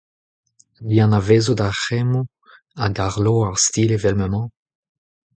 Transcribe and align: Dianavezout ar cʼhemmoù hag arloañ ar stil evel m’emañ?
Dianavezout 0.91 1.59
ar 1.67 1.75
cʼhemmoù 1.83 2.29
hag 2.79 2.95
arloañ 3.07 3.43
ar 3.49 3.57
stil 3.65 3.91
evel 3.95 4.15
m’emañ? 4.17 4.47